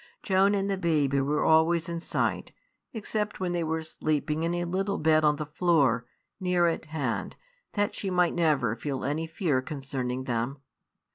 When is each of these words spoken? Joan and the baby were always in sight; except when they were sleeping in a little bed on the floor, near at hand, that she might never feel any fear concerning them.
Joan 0.23 0.55
and 0.55 0.67
the 0.67 0.79
baby 0.79 1.21
were 1.21 1.43
always 1.45 1.87
in 1.87 1.99
sight; 1.99 2.53
except 2.91 3.39
when 3.39 3.51
they 3.53 3.63
were 3.63 3.83
sleeping 3.83 4.41
in 4.41 4.55
a 4.55 4.63
little 4.65 4.97
bed 4.97 5.23
on 5.23 5.35
the 5.35 5.45
floor, 5.45 6.07
near 6.39 6.65
at 6.65 6.85
hand, 6.85 7.35
that 7.73 7.93
she 7.93 8.09
might 8.09 8.33
never 8.33 8.75
feel 8.75 9.05
any 9.05 9.27
fear 9.27 9.61
concerning 9.61 10.23
them. 10.23 10.57